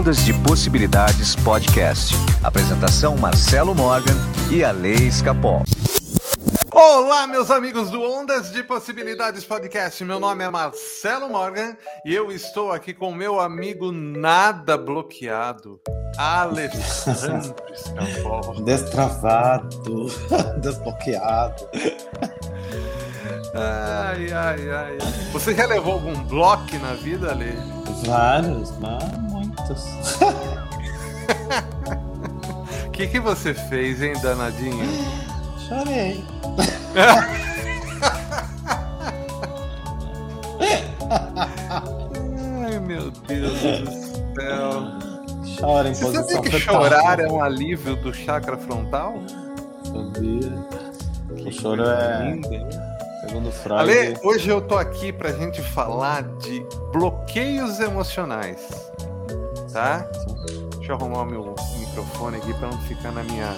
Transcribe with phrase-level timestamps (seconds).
[0.00, 2.14] Ondas de Possibilidades Podcast.
[2.42, 4.16] Apresentação Marcelo Morgan
[4.50, 5.62] e a Lei Escapol.
[6.72, 10.02] Olá, meus amigos do Ondas de Possibilidades Podcast.
[10.02, 15.78] Meu nome é Marcelo Morgan e eu estou aqui com meu amigo nada bloqueado,
[16.16, 18.54] Alessandro Escapol.
[18.64, 20.06] Destravado,
[20.62, 21.68] desbloqueado.
[23.54, 24.98] Ai, ai, ai.
[25.30, 27.52] Você já levou algum bloco na vida, Ale?
[28.06, 29.84] Vários, mas muitos.
[32.86, 34.84] O que, que você fez, hein, danadinho?
[35.68, 36.24] Chorei.
[42.64, 44.82] Ai, meu Deus do céu.
[45.58, 46.82] Chora em Você posição sabia que fetal.
[46.82, 49.14] chorar é um alívio do chakra frontal?
[49.84, 50.52] Sabia.
[51.46, 52.66] O choro é, Lindo, hein?
[53.26, 58.68] segundo Freud, Ale, hoje eu tô aqui pra gente falar de bloqueios emocionais,
[59.72, 60.06] tá?
[60.76, 63.54] Deixa eu arrumar o meu microfone aqui pra não ficar na minha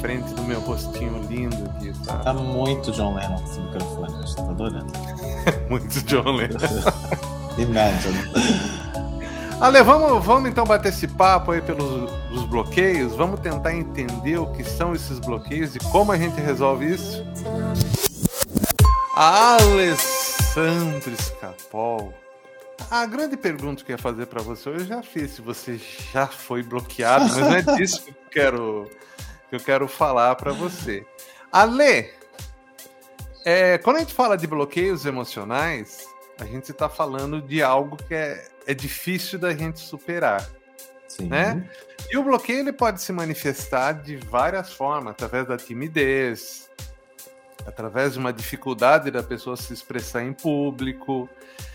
[0.00, 2.18] frente do meu rostinho lindo aqui, tá?
[2.18, 4.92] tá muito John Lennon esse microfone, acho que tá adorando.
[5.68, 6.58] Muito John Lennon.
[7.58, 8.18] Imagine.
[9.60, 13.14] Ale, vamos, vamos então bater esse papo aí pelos os bloqueios?
[13.14, 17.24] Vamos tentar entender o que são esses bloqueios e como a gente resolve isso?
[19.14, 22.12] Alessandro Escapol.
[22.90, 25.80] A grande pergunta que eu ia fazer para você eu já fiz, se você
[26.12, 28.90] já foi bloqueado, mas não é disso que eu quero,
[29.48, 31.06] que eu quero falar para você.
[31.52, 32.10] Ale,
[33.44, 36.06] é, quando a gente fala de bloqueios emocionais,
[36.38, 40.48] a gente está falando de algo que é, é difícil da gente superar
[41.16, 41.28] Sim.
[41.28, 41.64] né?
[42.10, 46.68] E o bloqueio ele pode se manifestar de várias formas, através da timidez,
[47.66, 51.28] através de uma dificuldade da pessoa se expressar em público,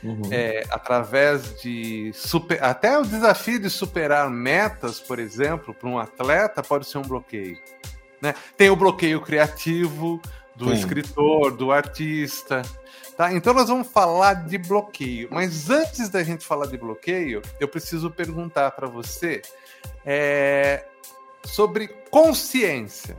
[0.04, 0.22] Uhum.
[0.32, 6.64] é, através de super, até o desafio de superar metas, por exemplo, para um atleta
[6.64, 7.58] pode ser um bloqueio.
[8.22, 8.34] Né?
[8.56, 10.22] Tem o bloqueio criativo
[10.56, 10.74] do Sim.
[10.74, 12.62] escritor, do artista.
[13.18, 13.34] Tá?
[13.34, 15.28] Então nós vamos falar de bloqueio.
[15.32, 19.42] Mas antes da gente falar de bloqueio, eu preciso perguntar para você
[20.06, 20.86] é,
[21.46, 23.18] sobre consciência.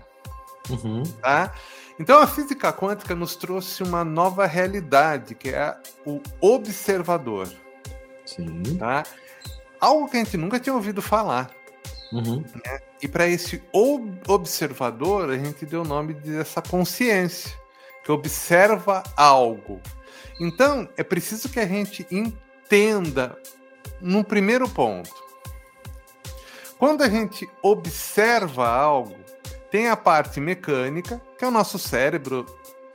[0.69, 1.03] Uhum.
[1.21, 1.53] Tá?
[2.00, 7.47] Então a física quântica nos trouxe uma nova realidade, que é o observador.
[8.25, 8.78] Sim.
[8.78, 9.03] Tá?
[9.78, 11.50] Algo que a gente nunca tinha ouvido falar.
[12.11, 12.43] Uhum.
[13.03, 17.55] E para esse ob- observador, a gente deu o nome dessa consciência,
[18.03, 19.78] que observa algo.
[20.41, 23.38] Então, é preciso que a gente entenda
[24.00, 25.15] num primeiro ponto.
[26.78, 29.19] Quando a gente observa algo,
[29.70, 32.47] tem a parte mecânica, que é o nosso cérebro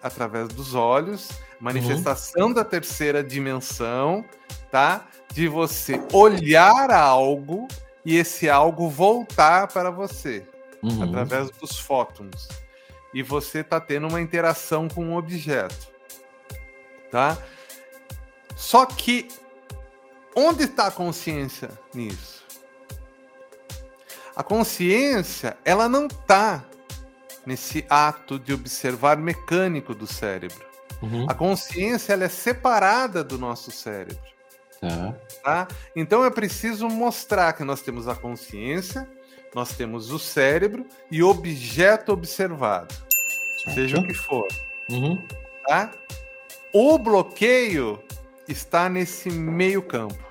[0.02, 4.24] através dos olhos, manifestação da terceira dimensão,
[4.70, 5.06] tá?
[5.34, 7.68] De você olhar algo
[8.06, 10.46] e esse algo voltar para você
[10.84, 11.04] Uhum.
[11.04, 12.48] através dos fótons.
[13.12, 15.88] E você está tendo uma interação com um objeto.
[17.10, 17.38] Tá?
[18.56, 19.28] Só que
[20.36, 22.45] onde está a consciência nisso?
[24.36, 26.64] A consciência, ela não está
[27.46, 30.66] nesse ato de observar mecânico do cérebro.
[31.02, 31.26] Uhum.
[31.30, 34.18] A consciência ela é separada do nosso cérebro.
[34.82, 35.16] Tá.
[35.44, 35.68] Tá?
[35.96, 39.08] Então é preciso mostrar que nós temos a consciência,
[39.54, 42.94] nós temos o cérebro e o objeto observado,
[43.74, 44.48] seja o que for.
[44.90, 45.26] Uhum.
[45.68, 45.92] Tá?
[46.74, 48.04] O bloqueio
[48.48, 50.24] está nesse meio campo,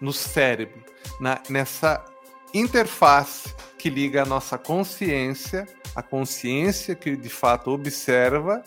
[0.00, 0.82] no cérebro,
[1.20, 2.04] na- nessa
[2.52, 8.62] interface que liga a nossa consciência, a consciência que de fato observa,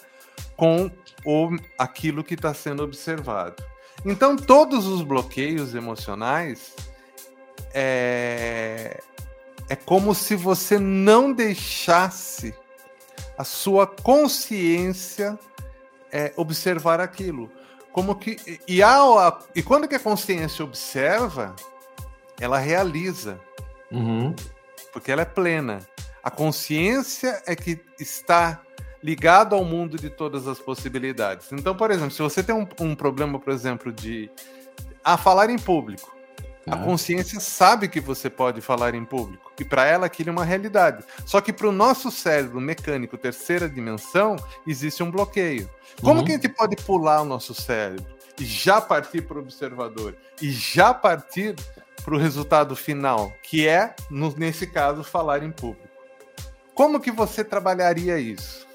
[0.56, 0.90] com
[1.26, 3.64] o, aquilo que está sendo observado.
[4.06, 6.74] Então, todos os bloqueios emocionais
[7.74, 9.00] é,
[9.70, 12.54] é como se você não deixasse
[13.38, 15.38] a sua consciência
[16.12, 17.50] é, observar aquilo.
[17.92, 21.56] Como que e, a- e quando que a consciência observa,
[22.40, 23.40] ela realiza,
[23.92, 24.36] Uhum.
[24.92, 25.80] porque ela é plena.
[26.24, 28.62] A consciência é que está
[29.04, 31.52] ligado ao mundo de todas as possibilidades.
[31.52, 34.30] Então, por exemplo, se você tem um, um problema, por exemplo, de
[35.04, 36.14] a falar em público,
[36.66, 36.84] a Tá.
[36.84, 41.04] consciência sabe que você pode falar em público e para ela aquilo é uma realidade.
[41.26, 45.70] Só que para o nosso cérebro mecânico terceira dimensão existe um bloqueio.
[46.02, 46.26] Como Uhum.
[46.26, 48.06] que a gente pode pular o nosso cérebro
[48.40, 51.54] e já partir para o observador e já partir
[52.04, 55.88] para o resultado final, que é no- nesse caso falar em público?
[56.74, 58.68] Como que você trabalharia isso?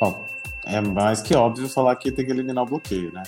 [0.00, 0.26] Bom,
[0.64, 3.22] é mais que óbvio falar que tem que eliminar o bloqueio, né?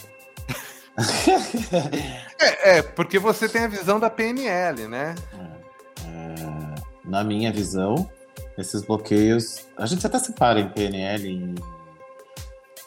[2.40, 5.14] É, é, porque você tem a visão da PNL, né?
[5.32, 6.75] É, é,
[7.05, 8.11] na minha visão,
[8.58, 9.67] esses bloqueios.
[9.76, 11.55] A gente até separa em PNL, em,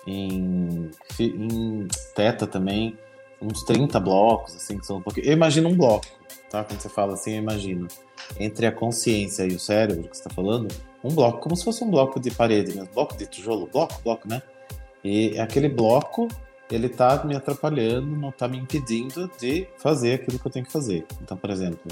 [0.06, 2.98] em, em Teta também,
[3.42, 5.28] uns 30 blocos, assim, que são bloqueios.
[5.28, 6.08] Eu imagino um bloco,
[6.50, 6.64] tá?
[6.64, 7.88] Quando você fala assim, eu imagino.
[8.40, 10.74] Entre a consciência e o cérebro que você está falando,
[11.04, 14.28] um bloco, como se fosse um bloco de parede mesmo, bloco de tijolo, bloco, bloco,
[14.28, 14.42] né?
[15.04, 16.28] E aquele bloco,
[16.72, 20.72] ele tá me atrapalhando, não tá me impedindo de fazer aquilo que eu tenho que
[20.72, 21.06] fazer.
[21.22, 21.92] Então, por exemplo,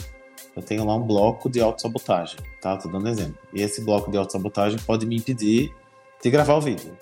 [0.55, 2.75] eu tenho lá um bloco de autossabotagem, tá?
[2.77, 3.37] Tô dando exemplo.
[3.53, 5.71] E esse bloco de autossabotagem pode me impedir
[6.21, 6.97] de gravar o vídeo.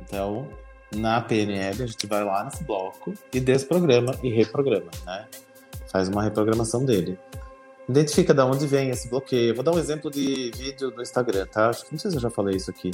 [0.00, 0.48] Então,
[0.94, 5.26] na PNL, a gente vai lá nesse bloco e desprograma e reprograma, né?
[5.90, 7.18] Faz uma reprogramação dele.
[7.88, 9.54] Identifica de onde vem esse bloqueio.
[9.54, 11.70] Vou dar um exemplo de vídeo do Instagram, tá?
[11.70, 12.90] Acho que não sei se eu já falei isso aqui.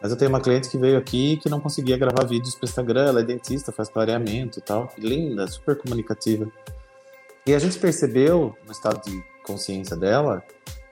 [0.00, 3.06] Mas eu tenho uma cliente que veio aqui que não conseguia gravar vídeos para Instagram.
[3.06, 4.92] Ela é dentista, faz clareamento e tal.
[4.98, 6.50] Linda, super comunicativa.
[7.46, 10.42] E a gente percebeu, no estado de consciência dela,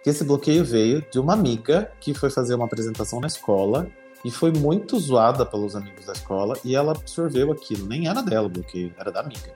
[0.02, 3.88] que esse bloqueio veio de uma amiga que foi fazer uma apresentação na escola
[4.24, 7.86] e foi muito zoada pelos amigos da escola e ela absorveu aquilo.
[7.86, 9.54] Nem era dela o bloqueio, era da amiga.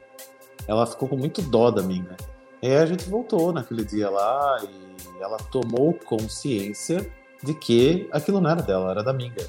[0.66, 2.16] Ela ficou com muito dó da amiga.
[2.62, 7.06] E aí a gente voltou naquele dia lá e ela tomou consciência
[7.42, 9.46] de que aquilo não era dela, era da amiga.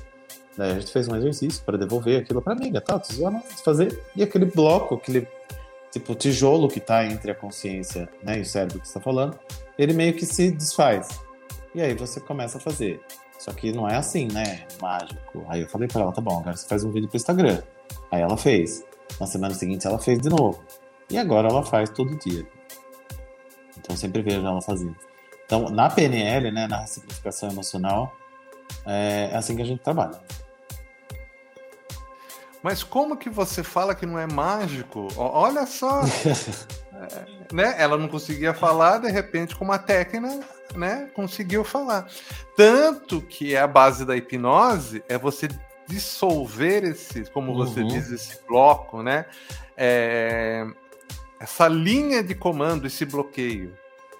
[0.57, 3.01] Daí a gente fez um exercício para devolver aquilo para amiga, tá?
[3.63, 5.27] fazer e aquele bloco, aquele
[5.91, 9.39] tipo tijolo que tá entre a consciência, né, e o cérebro que está falando,
[9.77, 11.07] ele meio que se desfaz.
[11.73, 13.01] E aí você começa a fazer.
[13.37, 14.65] Só que não é assim, né?
[14.81, 15.45] Mágico.
[15.47, 17.61] Aí eu falei para ela, tá bom, agora você faz um vídeo pro Instagram.
[18.11, 18.83] Aí ela fez.
[19.19, 20.63] Na semana seguinte ela fez de novo.
[21.09, 22.45] E agora ela faz todo dia.
[23.77, 24.95] Então eu sempre vejo ela fazendo.
[25.45, 28.15] Então, na PNL, né, na simplificação emocional,
[28.85, 30.19] é, é assim que a gente trabalha.
[32.63, 35.07] Mas como que você fala que não é mágico?
[35.15, 36.01] Olha só.
[36.93, 37.75] é, né?
[37.77, 40.43] Ela não conseguia falar, de repente, com uma técnica,
[40.75, 42.07] né, conseguiu falar.
[42.55, 45.47] Tanto que é a base da hipnose é você
[45.87, 47.57] dissolver esse, como uhum.
[47.57, 49.25] você diz, esse bloco, né?
[49.77, 50.65] É,
[51.39, 53.73] essa linha de comando, esse bloqueio.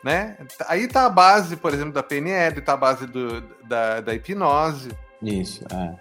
[0.04, 0.38] Né?
[0.68, 4.92] Aí tá a base, por exemplo, da PNL, tá a base do, da, da hipnose.
[5.22, 5.96] Isso, é.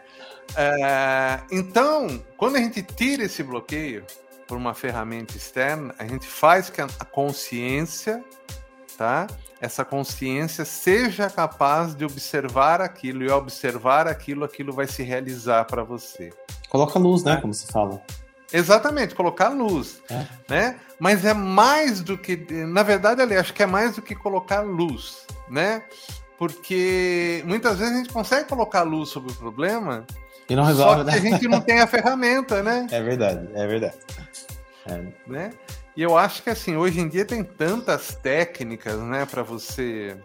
[0.56, 1.40] é.
[1.50, 4.04] Então, quando a gente tira esse bloqueio
[4.46, 8.22] por uma ferramenta externa, a gente faz que a consciência,
[8.94, 9.26] tá?
[9.60, 15.64] Essa consciência seja capaz de observar aquilo e ao observar aquilo, aquilo vai se realizar
[15.64, 16.30] para você.
[16.68, 17.36] Coloca luz, né?
[17.40, 18.02] Como se fala.
[18.52, 20.26] Exatamente, colocar luz, é.
[20.48, 20.76] né?
[20.98, 22.36] Mas é mais do que,
[22.66, 25.82] na verdade, ali acho que é mais do que colocar luz, né?
[26.38, 30.04] Porque muitas vezes a gente consegue colocar luz sobre o problema,
[30.48, 31.16] e não resolve, só que né?
[31.16, 32.86] a gente não tem a ferramenta, né?
[32.92, 33.96] É verdade, é verdade.
[34.86, 35.02] É.
[35.26, 35.50] Né?
[35.96, 40.16] E eu acho que assim, hoje em dia tem tantas técnicas, né, para você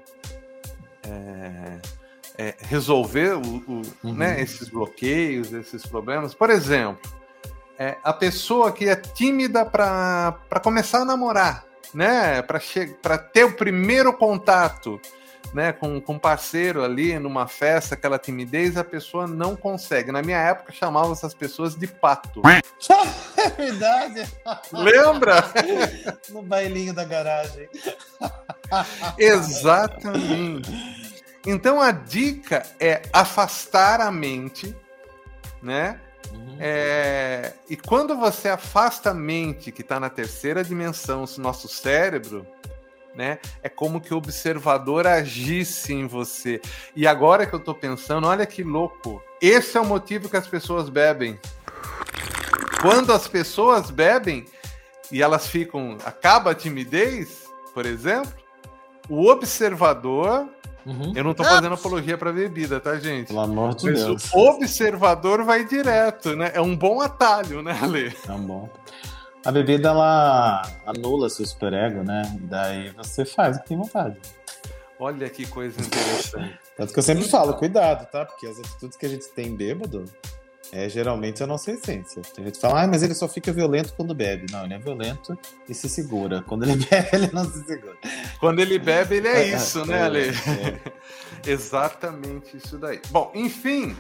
[1.04, 1.80] é,
[2.38, 4.13] é, resolver o, o uhum.
[4.13, 6.33] né, esses bloqueios, esses problemas.
[6.33, 7.00] Por exemplo,
[7.77, 12.42] é, a pessoa que é tímida para começar a namorar, né?
[12.42, 15.00] Para ter o primeiro contato
[15.53, 20.12] né, com, com um parceiro ali numa festa, aquela timidez, a pessoa não consegue.
[20.12, 22.41] Na minha época chamava essas pessoas de pato.
[22.47, 24.30] É verdade.
[24.71, 25.44] Lembra?
[26.30, 27.68] No bailinho da garagem.
[29.18, 30.69] Exatamente.
[31.45, 34.75] Então a dica é afastar a mente,
[35.61, 35.99] né?
[36.31, 36.57] Uhum.
[36.59, 42.45] É, e quando você afasta a mente que está na terceira dimensão, o nosso cérebro,
[43.16, 43.39] né?
[43.61, 46.61] É como que o observador agisse em você.
[46.95, 49.21] E agora que eu estou pensando, olha que louco.
[49.42, 51.39] Esse é o motivo que as pessoas bebem.
[52.81, 54.45] Quando as pessoas bebem
[55.11, 55.97] e elas ficam.
[56.06, 58.31] acaba a timidez, por exemplo,
[59.09, 60.47] o observador
[60.85, 61.11] Uhum.
[61.13, 63.28] Eu não tô fazendo apologia para bebida, tá, gente?
[63.28, 64.33] Pelo amor de Mas Deus.
[64.33, 66.51] O observador vai direto, né?
[66.54, 68.16] É um bom atalho, né, Ale?
[68.28, 68.69] É um bom.
[69.46, 72.24] A bebida, ela anula seu superego, né?
[72.42, 74.18] Daí você faz o que tem vontade.
[75.00, 76.60] Olha que coisa interessante.
[76.76, 78.26] Tanto que eu sempre falo, cuidado, tá?
[78.26, 80.04] Porque as atitudes que a gente tem bêbado
[80.72, 82.22] é geralmente a nossa essência.
[82.36, 84.46] Tem gente que fala, ah, mas ele só fica violento quando bebe.
[84.52, 86.42] Não, ele é violento e se segura.
[86.42, 87.98] Quando ele bebe, ele não se segura.
[88.40, 90.19] Quando ele bebe, ele é, é isso, né, é, Ale?
[90.19, 90.30] É.
[91.50, 93.02] Exatamente isso daí.
[93.10, 93.96] Bom, enfim,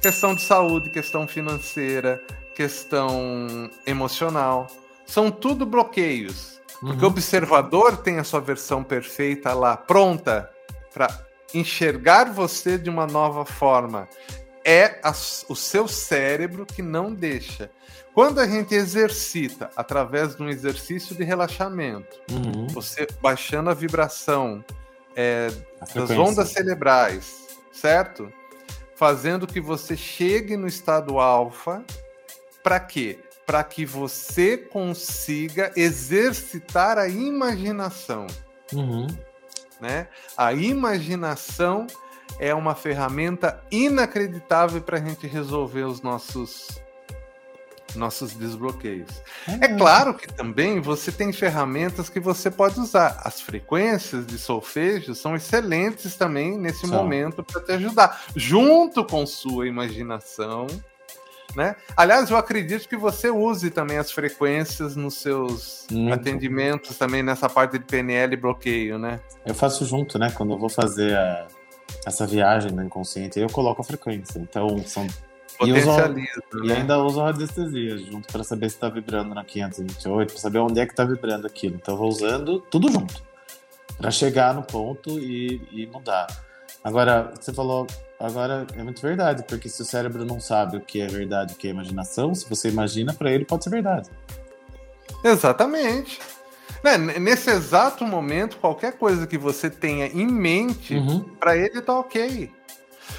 [0.00, 2.20] questão de saúde, questão financeira,
[2.54, 4.66] questão emocional,
[5.06, 6.60] são tudo bloqueios.
[6.80, 7.04] Porque uhum.
[7.04, 10.50] o observador tem a sua versão perfeita lá, pronta
[10.92, 11.08] para
[11.52, 14.08] enxergar você de uma nova forma
[14.64, 17.70] é a, o seu cérebro que não deixa.
[18.14, 22.66] Quando a gente exercita através de um exercício de relaxamento, Uhum.
[22.68, 24.64] você baixando a vibração
[25.14, 25.48] é,
[25.80, 28.32] A das ondas cerebrais, certo?
[28.96, 31.84] Fazendo que você chegue no estado alfa,
[32.64, 33.18] para quê?
[33.46, 38.26] Para que você consiga exercitar a imaginação,
[38.72, 39.06] Uhum.
[39.78, 40.08] né?
[40.34, 41.86] A imaginação
[42.40, 46.82] é uma ferramenta inacreditável para a gente resolver os nossos
[47.94, 49.22] nossos desbloqueios.
[49.60, 53.20] É claro que também você tem ferramentas que você pode usar.
[53.22, 59.68] As frequências de solfejo são excelentes também nesse momento para te ajudar, junto com sua
[59.68, 60.66] imaginação.
[61.56, 61.76] Né?
[61.96, 66.12] Aliás, eu acredito que você use também as frequências nos seus Muito.
[66.14, 69.20] atendimentos também nessa parte de PNL e bloqueio, né?
[69.46, 70.32] Eu faço junto, né?
[70.36, 71.46] Quando eu vou fazer a-
[72.04, 74.38] essa viagem no inconsciente, eu coloco a frequência.
[74.40, 75.06] Então, são.
[75.64, 76.42] E, uso, Potencializa.
[76.64, 76.74] e né?
[76.78, 80.80] ainda uso a radiestesia junto para saber se tá vibrando na 528, para saber onde
[80.80, 81.76] é que tá vibrando aquilo.
[81.76, 83.22] Então, eu vou usando tudo junto
[83.96, 86.26] para chegar no ponto e, e mudar.
[86.82, 87.86] Agora, você falou.
[88.18, 91.54] Agora é muito verdade, porque se o cérebro não sabe o que é verdade e
[91.54, 94.08] o que é imaginação, se você imagina, para ele pode ser verdade.
[95.22, 96.20] Exatamente.
[96.82, 101.20] Né, Nesse exato momento, qualquer coisa que você tenha em mente, Uhum.
[101.40, 102.50] para ele tá ok.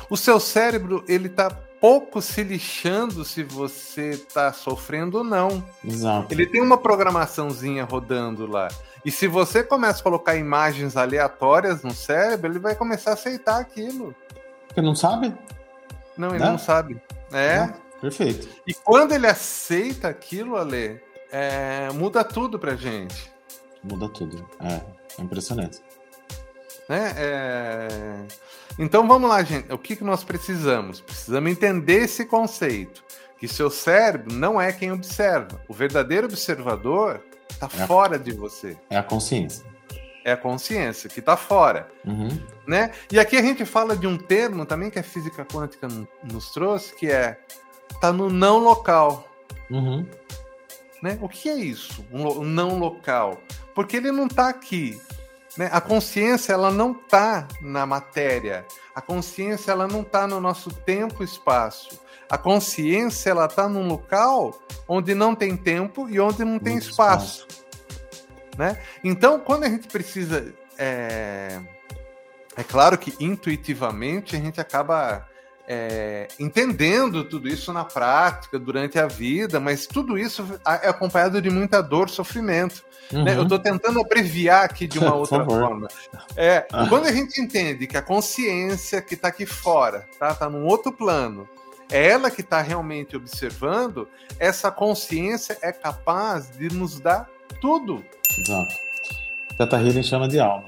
[0.10, 1.50] O seu cérebro, ele tá
[1.82, 5.64] pouco se lixando se você tá sofrendo ou não.
[5.84, 6.34] Exato.
[6.34, 8.70] Ele tem uma programaçãozinha rodando lá.
[9.04, 13.60] E se você começa a colocar imagens aleatórias no cérebro, ele vai começar a aceitar
[13.60, 14.16] aquilo.
[14.76, 15.34] Porque não sabe?
[16.18, 16.50] Não, ele Né?
[16.50, 17.02] não sabe.
[17.32, 17.60] É.
[17.62, 17.74] Né?
[18.02, 18.50] Perfeito.
[18.68, 21.02] E quando ele aceita aquilo, Ale,
[21.32, 23.32] é, muda tudo pra gente.
[23.82, 24.46] Muda tudo.
[24.60, 24.82] É,
[25.18, 25.80] é impressionante.
[26.90, 27.14] Né?
[27.18, 28.18] É,
[28.78, 29.72] Então vamos lá, gente.
[29.72, 31.00] O que, que nós precisamos?
[31.00, 33.02] Precisamos entender esse conceito.
[33.40, 35.62] Que seu cérebro não é quem observa.
[35.70, 37.88] O verdadeiro observador está É.
[37.88, 38.76] fora de você.
[38.90, 39.66] É a consciência.
[40.26, 41.88] É a consciência que está fora.
[42.04, 42.30] Uhum.
[42.68, 42.92] Né?
[43.12, 46.50] E aqui a gente fala de um termo também que a física quântica no- nos
[46.50, 47.40] trouxe, que é
[48.02, 49.30] tá no não local.
[49.70, 50.04] Uhum.
[51.02, 51.18] né?
[51.22, 52.04] O que é isso?
[52.12, 53.40] Um, não local?
[53.76, 55.00] Porque ele não está aqui.
[55.58, 55.70] Né?
[55.72, 58.66] A consciência ela não está na matéria.
[58.96, 62.00] A consciência ela não está no nosso tempo e espaço.
[62.30, 66.90] A consciência ela está num local onde não tem tempo e onde não tem Muito
[66.90, 67.48] espaço.
[68.58, 68.78] Né?
[69.04, 70.54] Então, quando a gente precisa.
[70.78, 71.60] É...
[72.56, 75.26] é claro que intuitivamente a gente acaba
[75.68, 81.50] é, entendendo tudo isso na prática, durante a vida, mas tudo isso é acompanhado de
[81.50, 82.84] muita dor, sofrimento.
[83.12, 83.32] né?
[83.32, 83.38] Uhum.
[83.38, 85.88] Eu estou tentando abreviar aqui de uma outra forma.
[86.36, 86.88] É, Ah.
[86.88, 90.92] Quando a gente entende que a consciência que está aqui fora, tá, tá num outro
[90.92, 91.48] plano,
[91.90, 94.08] é ela que está realmente observando,
[94.40, 97.30] essa consciência é capaz de nos dar
[97.66, 98.06] tudo.
[98.38, 98.76] Exato.
[99.58, 100.66] Teta Healing chama de alma.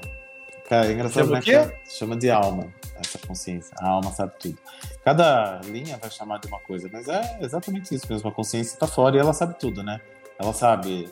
[0.68, 1.42] Cara, é engraçado, Chama né?
[1.42, 1.80] cara?
[1.88, 3.74] Chama de alma, essa consciência.
[3.78, 4.58] A alma sabe tudo.
[5.04, 8.28] Cada linha vai chamar de uma coisa, mas é exatamente isso mesmo.
[8.28, 10.00] A consciência está fora e ela sabe tudo, né?
[10.38, 11.08] Ela sabe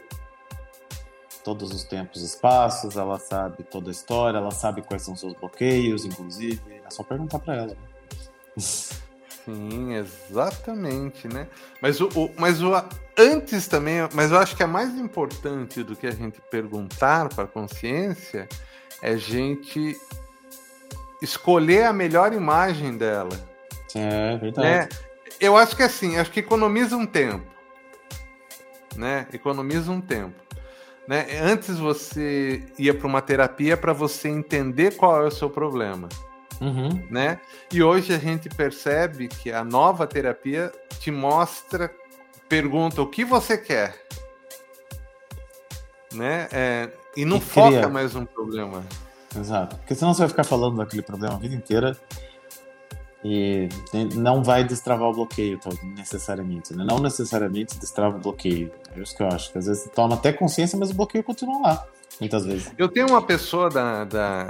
[1.45, 5.35] todos os tempos e espaços, ela sabe toda a história, ela sabe quais são seus
[5.35, 6.61] bloqueios, inclusive.
[6.85, 7.76] É só perguntar para ela.
[9.47, 11.47] Sim, exatamente, né?
[11.81, 12.73] Mas o, o- mas o
[13.17, 17.45] antes também, mas eu acho que é mais importante do que a gente perguntar para
[17.45, 18.49] a consciência
[19.00, 19.97] é a gente
[21.23, 23.38] escolher a melhor imagem dela,
[23.95, 24.59] É verdade.
[24.59, 24.88] né?
[25.41, 27.47] Eu acho que assim, acho que economiza um tempo,
[28.97, 29.26] né?
[29.33, 30.35] Economiza um tempo,
[31.07, 31.26] né?
[31.41, 36.09] Antes você ia para uma terapia para você entender qual é o seu problema
[36.61, 37.07] Uhum.
[37.11, 37.39] né?
[37.73, 41.91] E hoje a gente percebe que a nova terapia te mostra,
[42.49, 43.95] pergunta o que você quer,
[46.15, 46.49] né?
[46.53, 47.89] É, e não E foca cria.
[47.89, 48.85] mais um problema.
[49.39, 49.77] Exato.
[49.77, 51.97] Porque senão você vai ficar falando daquele problema a vida inteira
[53.25, 53.69] e
[54.15, 55.59] não vai destravar o bloqueio
[55.97, 56.75] necessariamente.
[56.75, 56.85] Né?
[56.89, 58.71] Não necessariamente destrava o bloqueio.
[58.95, 59.51] É isso que eu acho.
[59.53, 61.87] Que às vezes toma até consciência, mas o bloqueio continua lá.
[62.21, 62.73] Muitas vezes.
[62.79, 64.49] Eu tenho uma pessoa da, da,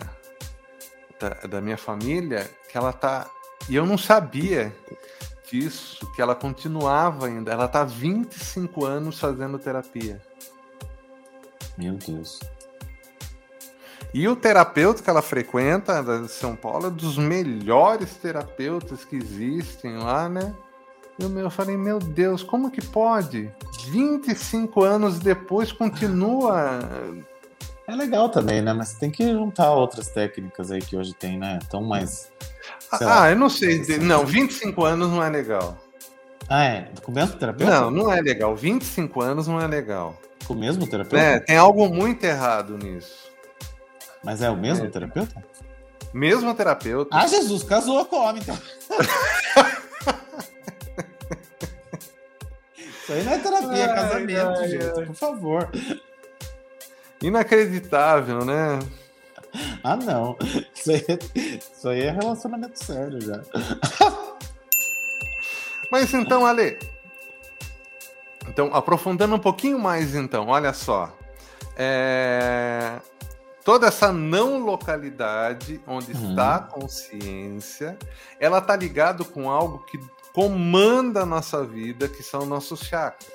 [1.21, 3.27] da, da minha família que ela tá.
[3.69, 4.75] E eu não sabia
[5.51, 7.53] disso, que ela continuava ainda.
[7.53, 10.21] Ela tá há 25 anos fazendo terapia.
[11.77, 12.41] Meu Deus.
[14.15, 19.17] E o terapeuta que ela frequenta, da de São Paulo, é dos melhores terapeutas que
[19.17, 20.55] existem lá, né?
[21.19, 23.51] Eu, eu falei, meu Deus, como que pode?
[23.89, 26.81] 25 anos depois continua
[27.87, 28.73] É legal também, né?
[28.73, 31.59] Mas tem que juntar outras técnicas aí que hoje tem, né?
[31.71, 32.33] Tão mais.
[32.97, 33.25] sei lá.
[33.25, 33.85] Ah, eu não sei.
[33.99, 35.79] Não, 25 anos não é legal.
[36.49, 36.89] Ah, é?
[37.03, 37.73] Com o mesmo terapeuta?
[37.73, 38.57] Não, não é legal.
[38.57, 40.17] 25 anos não é legal.
[40.47, 41.25] Com o mesmo terapeuta?
[41.25, 43.27] É, tem algo muito errado nisso.
[44.23, 44.89] Mas é o mesmo é.
[44.89, 45.45] terapeuta?
[46.13, 47.11] Mesmo terapeuta.
[47.17, 48.59] Ah, Jesus, casou com o homem, então.
[52.77, 54.99] Isso aí não é terapia, é casamento, ai, gente.
[54.99, 55.07] Ai.
[55.07, 55.71] Por favor.
[57.23, 58.79] Inacreditável, né?
[59.83, 60.37] Ah, não.
[60.75, 61.19] Isso aí, é,
[61.73, 63.43] isso aí é relacionamento sério já.
[65.91, 66.79] Mas então, Ale.
[68.49, 71.13] Então, aprofundando um pouquinho mais, então, olha só.
[71.77, 73.01] É...
[73.65, 76.31] Toda essa não localidade onde uhum.
[76.31, 77.99] está a consciência,
[78.39, 79.99] ela está ligado com algo que
[80.33, 83.33] comanda a nossa vida, que são nossos chakras.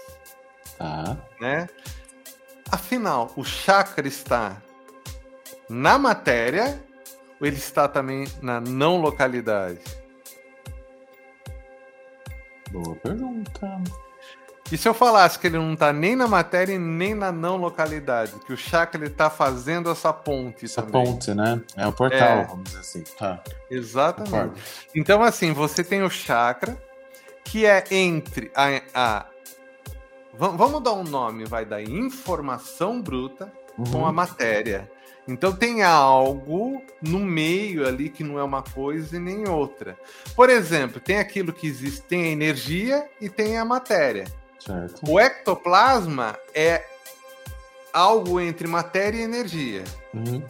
[0.80, 1.18] Ah.
[1.40, 1.68] Né?
[2.72, 4.62] Afinal, o chakra está
[5.70, 6.82] na matéria
[7.40, 9.80] ou ele está também na não localidade?
[12.72, 13.82] Boa pergunta.
[14.72, 18.32] E se eu falasse que ele não está nem na matéria nem na não localidade,
[18.46, 21.04] que o chakra está fazendo essa ponte essa também.
[21.04, 21.62] ponte, né?
[21.76, 22.46] É o portal, é.
[22.46, 23.04] vamos dizer assim.
[23.18, 23.44] Tá.
[23.70, 24.62] Exatamente.
[24.96, 26.78] Então, assim, você tem o chakra,
[27.44, 29.26] que é entre a, a
[30.38, 33.86] vamos dar um nome, vai dar informação bruta uhum.
[33.86, 34.90] com a matéria.
[35.28, 39.98] Então tem algo no meio ali que não é uma coisa e nem outra.
[40.36, 44.26] Por exemplo, tem aquilo que existe, tem a energia e tem a matéria.
[44.60, 45.02] Certo.
[45.10, 46.86] O ectoplasma é
[47.94, 49.84] algo entre matéria e energia.
[50.14, 50.44] Uhum.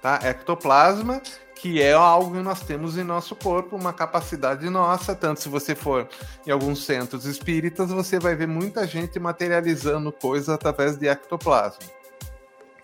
[0.00, 0.20] Tá?
[0.22, 1.22] Ectoplasma
[1.56, 5.14] que é algo que nós temos em nosso corpo, uma capacidade nossa.
[5.14, 6.06] Tanto se você for
[6.46, 11.96] em alguns centros espíritas, você vai ver muita gente materializando coisas através de ectoplasma.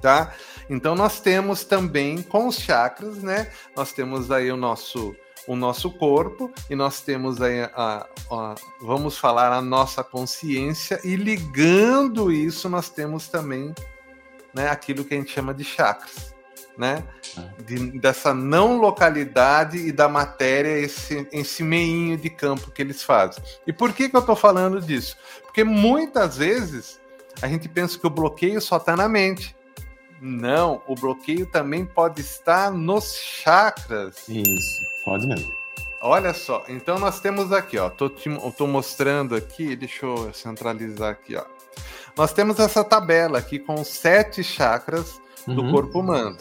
[0.00, 0.32] Tá?
[0.68, 3.52] Então nós temos também com os chakras, né?
[3.76, 5.14] Nós temos aí o nosso
[5.46, 11.16] o nosso corpo e nós temos aí a, a, vamos falar a nossa consciência e
[11.16, 13.74] ligando isso nós temos também
[14.54, 16.31] né, aquilo que a gente chama de chakras
[16.76, 17.02] né?
[17.64, 23.42] De, dessa não localidade e da matéria, esse, esse meinho de campo que eles fazem.
[23.66, 25.16] E por que, que eu estou falando disso?
[25.44, 27.00] Porque muitas vezes
[27.40, 29.54] a gente pensa que o bloqueio só está na mente.
[30.20, 34.28] Não, o bloqueio também pode estar nos chakras.
[34.28, 35.52] Isso, pode mesmo.
[36.00, 41.10] Olha só, então nós temos aqui, ó, tô, te, tô mostrando aqui, deixa eu centralizar
[41.10, 41.44] aqui, ó.
[42.16, 45.70] Nós temos essa tabela aqui com sete chakras do uhum.
[45.70, 46.36] corpo humano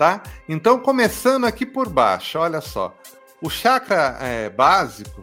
[0.00, 0.22] tá?
[0.48, 2.96] Então, começando aqui por baixo, olha só.
[3.38, 5.22] O chakra é, básico,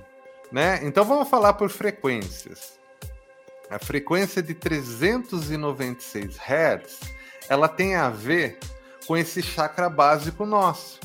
[0.51, 0.79] né?
[0.83, 2.77] Então, vamos falar por frequências.
[3.71, 6.99] A frequência de 396 Hz,
[7.49, 8.59] ela tem a ver
[9.07, 10.99] com esse chakra básico nosso,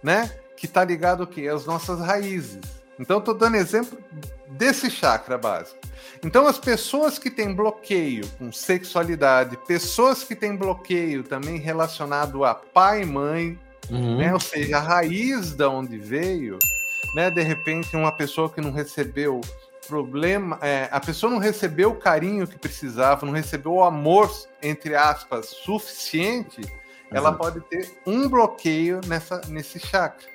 [0.00, 0.30] né?
[0.56, 1.48] Que está ligado o quê?
[1.48, 2.60] Às nossas raízes.
[3.00, 3.98] Então, estou dando exemplo
[4.46, 5.87] desse chakra básico.
[6.24, 12.54] Então, as pessoas que têm bloqueio com sexualidade, pessoas que têm bloqueio também relacionado a
[12.54, 13.58] pai e mãe,
[13.90, 14.18] uhum.
[14.18, 14.32] né?
[14.32, 16.58] ou seja, a raiz da onde veio,
[17.14, 17.30] né?
[17.30, 19.40] de repente, uma pessoa que não recebeu
[19.86, 24.30] problema, é, a pessoa não recebeu o carinho que precisava, não recebeu o amor,
[24.62, 26.68] entre aspas, suficiente, uhum.
[27.10, 30.26] ela pode ter um bloqueio nessa, nesse chakra.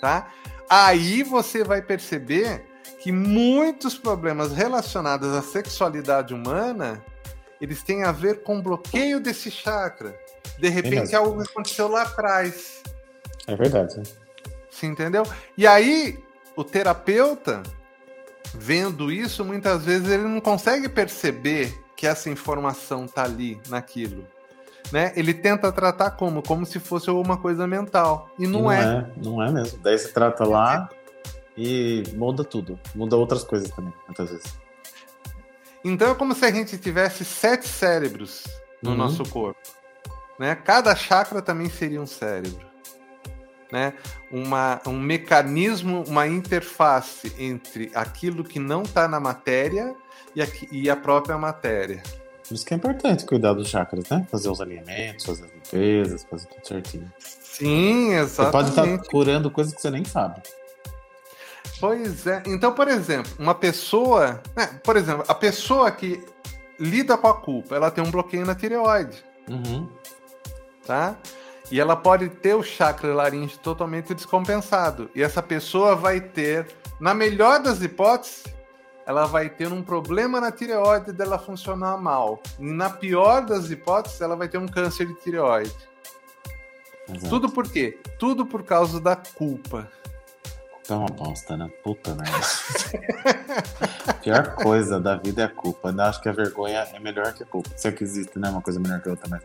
[0.00, 0.30] Tá?
[0.68, 2.69] Aí você vai perceber
[3.00, 7.02] que muitos problemas relacionados à sexualidade humana
[7.60, 10.14] eles têm a ver com bloqueio desse chakra.
[10.58, 12.82] De repente, é algo aconteceu lá atrás.
[13.46, 14.02] É verdade.
[14.70, 15.24] Você entendeu?
[15.56, 16.22] E aí,
[16.56, 17.62] o terapeuta,
[18.54, 24.26] vendo isso, muitas vezes ele não consegue perceber que essa informação tá ali, naquilo.
[24.90, 25.12] Né?
[25.14, 26.42] Ele tenta tratar como?
[26.42, 28.30] Como se fosse alguma coisa mental.
[28.38, 28.80] E não, não é.
[28.80, 29.22] é.
[29.22, 29.78] Não é mesmo.
[29.82, 30.88] Daí você trata lá,
[31.56, 32.78] e muda tudo.
[32.94, 34.58] Muda outras coisas também, muitas vezes.
[35.84, 38.44] Então é como se a gente tivesse sete cérebros
[38.82, 38.96] no uhum.
[38.96, 39.60] nosso corpo.
[40.38, 40.54] Né?
[40.54, 42.68] Cada chakra também seria um cérebro.
[43.72, 43.94] Né?
[44.30, 49.94] Uma, um mecanismo, uma interface entre aquilo que não está na matéria
[50.34, 52.02] e a, e a própria matéria.
[52.46, 54.26] Por isso que é importante cuidar dos chakras, né?
[54.28, 57.12] Fazer os alimentos, fazer as limpezas, fazer tudo certinho.
[57.20, 58.32] Sim, exatamente.
[58.34, 60.42] Você pode estar curando coisas que você nem sabe.
[61.80, 62.42] Pois é.
[62.46, 64.40] Então, por exemplo, uma pessoa.
[64.54, 66.22] Né, por exemplo, a pessoa que
[66.78, 69.24] lida com a culpa, ela tem um bloqueio na tireoide.
[69.48, 69.88] Uhum.
[70.86, 71.16] Tá?
[71.70, 75.10] E ela pode ter o chakra laríngeo totalmente descompensado.
[75.14, 76.66] E essa pessoa vai ter,
[77.00, 78.44] na melhor das hipóteses,
[79.06, 82.42] ela vai ter um problema na tireoide dela funcionar mal.
[82.58, 85.74] E na pior das hipóteses, ela vai ter um câncer de tireoide.
[87.08, 87.28] Exato.
[87.28, 87.98] Tudo por quê?
[88.18, 89.90] Tudo por causa da culpa.
[90.90, 91.70] É uma bosta, né?
[91.84, 92.40] Puta merda.
[94.22, 95.90] pior coisa da vida é a culpa.
[95.90, 97.70] Eu acho que a vergonha é melhor que a culpa.
[97.76, 98.50] Se é que existe, né?
[98.50, 99.42] Uma coisa melhor que a outra, mas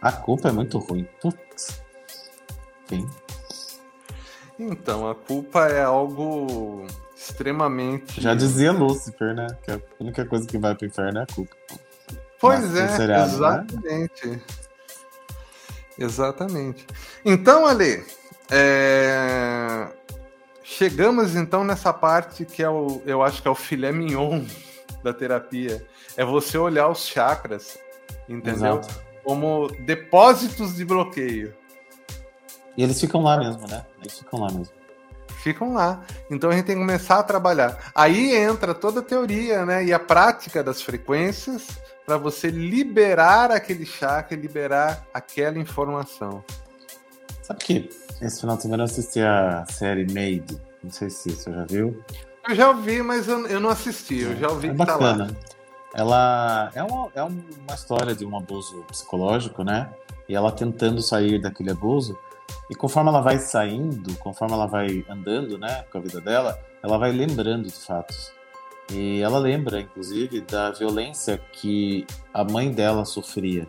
[0.00, 1.08] a culpa é muito ruim.
[1.20, 1.82] Putz.
[2.84, 3.10] Enfim.
[4.56, 8.20] Então, a culpa é algo extremamente.
[8.20, 9.48] Já dizia Lúcifer, né?
[9.62, 11.56] Que a única coisa que vai pro inferno é a culpa.
[12.40, 13.34] Pois é, seriado, né?
[13.34, 14.26] exatamente.
[14.28, 14.40] Né?
[15.98, 16.86] Exatamente.
[17.24, 18.04] Então, Ale,
[18.50, 19.88] é...
[20.64, 24.44] chegamos então nessa parte que é o, eu acho que é o filé mignon
[25.02, 25.86] da terapia.
[26.16, 27.78] É você olhar os chakras,
[28.28, 28.78] entendeu?
[28.78, 29.04] Exato.
[29.22, 31.54] Como depósitos de bloqueio.
[32.76, 33.84] E eles ficam lá mesmo, né?
[34.00, 34.74] Eles ficam lá mesmo.
[35.42, 36.02] Ficam lá.
[36.30, 37.92] Então a gente tem que começar a trabalhar.
[37.94, 39.84] Aí entra toda a teoria, né?
[39.84, 41.68] E a prática das frequências
[42.06, 46.42] para você liberar aquele chakra, liberar aquela informação.
[47.42, 50.60] Sabe que esse final de semana eu assisti a série Made.
[50.82, 52.02] Não sei se você já viu.
[52.48, 54.20] Eu já ouvi, mas eu, eu não assisti.
[54.20, 55.26] Eu já ouvi é que bacana.
[55.26, 55.54] Tá lá.
[55.94, 59.90] Ela é uma, é uma história de um abuso psicológico, né?
[60.28, 62.18] E ela tentando sair daquele abuso.
[62.70, 66.98] E conforme ela vai saindo, conforme ela vai andando, né, com a vida dela, ela
[66.98, 68.32] vai lembrando de fatos.
[68.92, 73.66] E ela lembra, inclusive, da violência que a mãe dela sofria.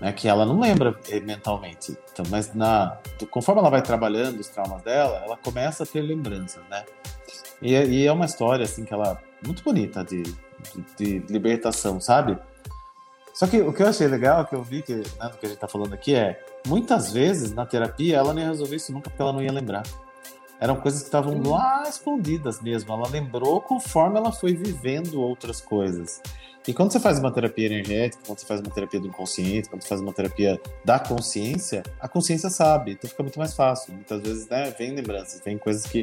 [0.00, 1.94] Né, que ela não lembra eh, mentalmente.
[2.10, 2.96] Então, mas na,
[3.30, 6.84] conforme ela vai trabalhando os traumas dela, ela começa a ter lembranças, né?
[7.60, 9.20] E, e é uma história, assim, que ela...
[9.44, 12.38] Muito bonita de, de, de libertação, sabe?
[13.34, 15.48] Só que o que eu achei legal, que eu vi que, né, do que a
[15.48, 19.22] gente tá falando aqui é, muitas vezes na terapia ela nem resolveu isso nunca porque
[19.22, 19.82] ela não ia lembrar.
[20.60, 22.92] Eram coisas que estavam lá escondidas mesmo.
[22.92, 26.20] Ela lembrou conforme ela foi vivendo outras coisas.
[26.68, 29.82] E quando você faz uma terapia energética, quando você faz uma terapia do inconsciente, quando
[29.82, 33.94] você faz uma terapia da consciência, a consciência sabe, então fica muito mais fácil.
[33.94, 36.02] Muitas vezes, né, vem lembranças, vem coisas que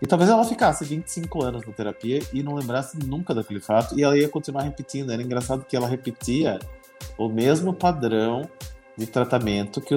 [0.00, 4.02] e talvez ela ficasse 25 anos na terapia e não lembrasse nunca daquele fato, e
[4.02, 5.10] ela ia continuar repetindo.
[5.10, 6.58] Era engraçado que ela repetia
[7.16, 8.48] o mesmo padrão
[8.96, 9.94] de tratamento que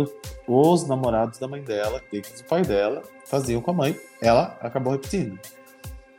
[0.48, 4.00] os namorados da mãe dela, desde o pai dela, faziam com a mãe.
[4.22, 5.40] Ela acabou repetindo.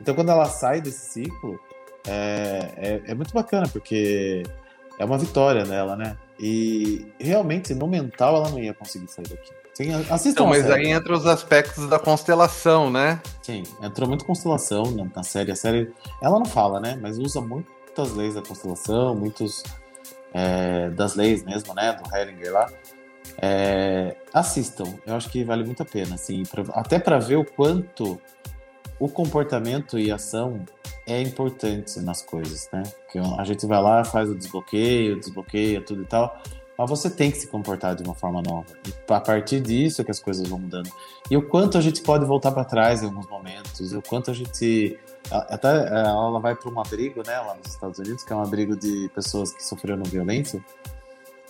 [0.01, 1.61] Então, quando ela sai desse ciclo,
[2.07, 4.43] é, é, é muito bacana, porque
[4.99, 6.16] é uma vitória nela, né?
[6.38, 9.51] E realmente, no mental, ela não ia conseguir sair daqui.
[9.75, 13.21] Sim, assistam então, mas aí entra os aspectos da constelação, né?
[13.43, 15.53] Sim, entrou muito constelação na, na, série.
[15.53, 15.90] A série,
[16.21, 16.99] ela não fala, né?
[17.01, 19.62] Mas usa muitas leis da constelação, muitos
[20.33, 21.93] é, das leis mesmo, né?
[21.93, 22.71] Do Hellinger lá.
[23.38, 27.45] É, assistam, eu acho que vale muito a pena, assim, pra, até para ver o
[27.45, 28.21] quanto
[28.99, 30.61] o comportamento e ação
[31.07, 32.83] é importante nas coisas, né?
[33.11, 36.40] Que a gente vai lá, faz o desbloqueio, desbloqueia tudo e tal,
[36.77, 38.66] mas você tem que se comportar de uma forma nova.
[38.87, 40.90] E a partir disso é que as coisas vão mudando.
[41.31, 44.35] E o quanto a gente pode voltar para trás em alguns momentos, o quanto a
[44.35, 44.99] gente.
[45.31, 48.77] Até ela vai para um abrigo, né, lá nos Estados Unidos, que é um abrigo
[48.77, 50.64] de pessoas que sofreram violência.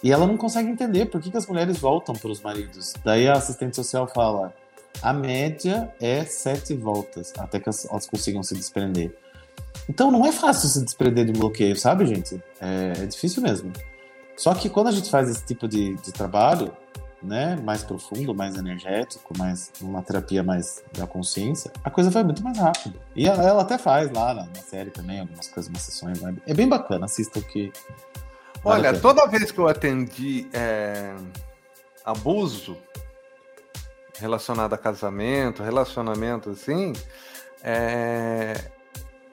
[0.02, 2.94] E ela não consegue entender por que, que as mulheres voltam para os maridos.
[3.04, 4.54] Daí a assistente social fala:
[5.02, 9.14] a média é sete voltas até que elas consigam se desprender.
[9.88, 12.42] Então não é fácil se desprender de um bloqueio, sabe, gente?
[12.60, 13.72] É, é difícil mesmo.
[14.36, 16.72] Só que quando a gente faz esse tipo de, de trabalho,
[17.22, 22.42] né, mais profundo, mais energético, mais uma terapia mais da consciência, a coisa vai muito
[22.42, 22.98] mais rápido.
[23.14, 26.20] E ela, ela até faz lá na, na, série também algumas coisas, umas sessões.
[26.20, 26.34] Né?
[26.46, 27.72] É bem bacana, assistam que.
[28.62, 31.14] Vale Olha, toda vez que eu atendi é,
[32.04, 32.76] abuso
[34.18, 36.92] relacionado a casamento, relacionamento assim,
[37.62, 38.54] é,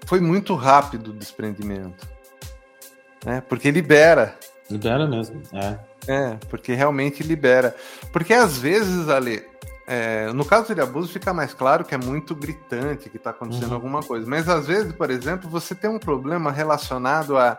[0.06, 2.08] foi muito rápido o desprendimento.
[3.26, 3.42] Né?
[3.42, 4.38] Porque libera.
[4.70, 5.78] Libera mesmo, é.
[6.08, 7.76] É, porque realmente libera.
[8.12, 9.44] Porque às vezes, Ale,
[9.86, 13.70] é, no caso de abuso fica mais claro que é muito gritante, que está acontecendo
[13.70, 13.76] uhum.
[13.76, 14.30] alguma coisa.
[14.30, 17.58] Mas às vezes, por exemplo, você tem um problema relacionado a,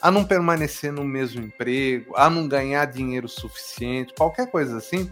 [0.00, 5.08] a não permanecer no mesmo emprego, a não ganhar dinheiro suficiente, qualquer coisa assim.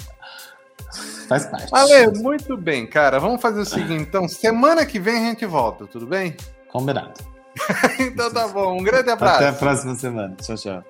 [1.28, 1.68] Faz parte.
[1.72, 3.18] Ale, muito bem, cara.
[3.18, 4.28] Vamos fazer o seguinte, então.
[4.28, 6.36] Semana que vem a gente volta, tudo bem?
[6.70, 7.20] Combinado.
[8.00, 8.78] então tá bom.
[8.78, 9.36] Um grande abraço.
[9.36, 10.34] Até a próxima semana.
[10.40, 10.84] Tchau, tchau.